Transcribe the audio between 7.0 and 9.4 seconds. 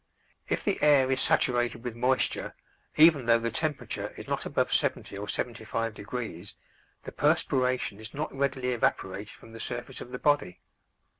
the perspiration is not readily evaporated